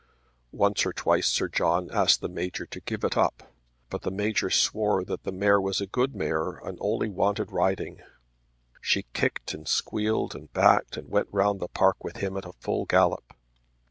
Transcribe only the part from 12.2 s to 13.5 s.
at a full gallop.